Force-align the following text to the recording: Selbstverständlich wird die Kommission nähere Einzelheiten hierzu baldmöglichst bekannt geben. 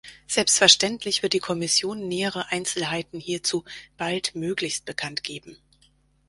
Selbstverständlich 0.25 1.21
wird 1.21 1.33
die 1.33 1.39
Kommission 1.39 2.07
nähere 2.07 2.47
Einzelheiten 2.51 3.19
hierzu 3.19 3.65
baldmöglichst 3.97 4.83
bekannt 4.85 5.21
geben. 5.23 5.57